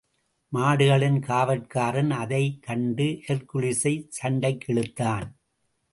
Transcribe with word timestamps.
மாடுகளின் 0.53 1.19
காவற்காரன் 1.19 2.09
அதைக் 2.09 2.63
கண்டு 2.63 3.03
ஹெர்க்குலிஸைச் 3.27 4.09
சண்டைக்கிழுத்தான். 4.21 5.27